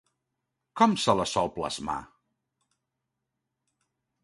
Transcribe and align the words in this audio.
Com 0.79 0.95
se 1.03 1.15
la 1.19 1.25
sol 1.33 1.51
plasmar? 1.59 1.99